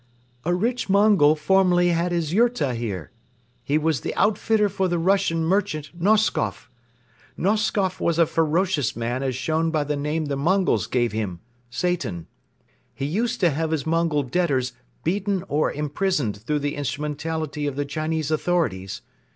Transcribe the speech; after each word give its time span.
"A 0.45 0.55
rich 0.55 0.89
Mongol 0.89 1.35
formerly 1.35 1.89
had 1.89 2.11
his 2.11 2.33
yurta 2.33 2.73
here. 2.73 3.11
He 3.63 3.77
was 3.77 4.01
the 4.01 4.15
outfitter 4.15 4.67
for 4.67 4.87
the 4.87 4.97
Russian 4.97 5.43
merchant, 5.43 5.91
Noskoff. 5.93 6.71
Noskoff 7.37 7.99
was 7.99 8.17
a 8.17 8.25
ferocious 8.25 8.95
man 8.95 9.21
as 9.21 9.35
shown 9.35 9.69
by 9.69 9.83
the 9.83 9.95
name 9.95 10.25
the 10.25 10.35
Mongols 10.35 10.87
gave 10.87 11.11
him 11.11 11.39
'Satan.' 11.69 12.25
He 12.95 13.05
used 13.05 13.39
to 13.41 13.51
have 13.51 13.69
his 13.69 13.85
Mongol 13.85 14.23
debtors 14.23 14.73
beaten 15.03 15.43
or 15.47 15.71
imprisoned 15.71 16.37
through 16.37 16.59
the 16.61 16.73
instrumentality 16.77 17.67
of 17.67 17.75
the 17.75 17.85
Chinese 17.85 18.31
authorities. 18.31 19.03